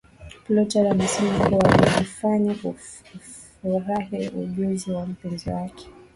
Plutarch 0.45 0.91
anasema 0.91 1.49
kuwa 1.49 1.73
alijifanya 1.73 2.55
kufurahia 2.55 4.31
ujuzi 4.31 4.91
wa 4.91 5.05
mpenzi 5.05 5.49
wake 5.49 5.87